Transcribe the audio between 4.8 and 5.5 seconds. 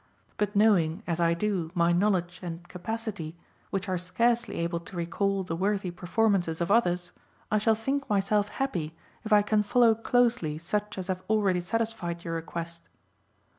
recall